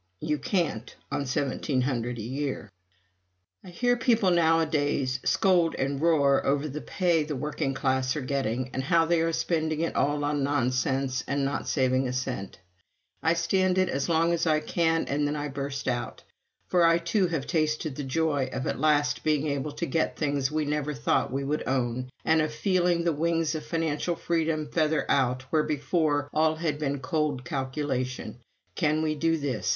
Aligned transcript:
You 0.19 0.39
can't, 0.39 0.95
on 1.11 1.25
$1700 1.25 2.17
a 2.17 2.21
year. 2.23 2.71
I 3.63 3.69
hear 3.69 3.95
people 3.95 4.31
nowadays 4.31 5.19
scold 5.23 5.75
and 5.75 6.01
roar 6.01 6.43
over 6.43 6.67
the 6.67 6.81
pay 6.81 7.23
the 7.23 7.35
working 7.35 7.75
classes 7.75 8.15
are 8.15 8.21
getting, 8.21 8.71
and 8.73 8.83
how 8.83 9.05
they 9.05 9.21
are 9.21 9.31
spending 9.31 9.81
it 9.81 9.95
all 9.95 10.25
on 10.25 10.41
nonsense 10.41 11.23
and 11.27 11.45
not 11.45 11.67
saving 11.67 12.07
a 12.07 12.13
cent. 12.13 12.57
I 13.21 13.35
stand 13.35 13.77
it 13.77 13.89
as 13.89 14.09
long 14.09 14.33
as 14.33 14.47
I 14.47 14.59
can 14.59 15.05
and 15.05 15.27
then 15.27 15.35
I 15.35 15.49
burst 15.49 15.87
out. 15.87 16.23
For 16.65 16.83
I, 16.83 16.97
too, 16.97 17.27
have 17.27 17.45
tasted 17.45 17.95
the 17.95 18.03
joy 18.03 18.49
of 18.51 18.65
at 18.65 18.79
last 18.79 19.23
being 19.23 19.45
able 19.45 19.73
to 19.73 19.85
get 19.85 20.17
things 20.17 20.49
we 20.51 20.65
never 20.65 20.95
thought 20.95 21.31
we 21.31 21.43
would 21.43 21.67
own 21.67 22.09
and 22.25 22.41
of 22.41 22.51
feeling 22.51 23.03
the 23.03 23.13
wings 23.13 23.53
of 23.53 23.63
financial 23.67 24.15
freedom 24.15 24.67
feather 24.71 25.05
out 25.11 25.43
where, 25.51 25.61
before, 25.61 26.27
all 26.33 26.55
had 26.55 26.79
been 26.79 27.01
cold 27.01 27.45
calculation: 27.45 28.39
Can 28.73 29.03
we 29.03 29.13
do 29.13 29.37
this? 29.37 29.69